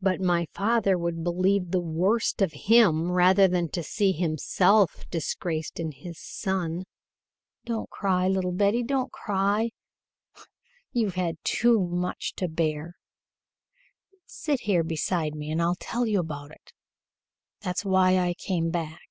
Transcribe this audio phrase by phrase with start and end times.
[0.00, 5.78] But my father would believe the worst of him rather than to see himself disgraced
[5.78, 6.84] in his son.
[7.66, 9.72] Don't cry, little Betty, don't cry.
[10.92, 12.94] You've had too much to bear.
[14.24, 16.72] Sit here beside me and I'll tell you all about it.
[17.60, 19.10] That's why I came back."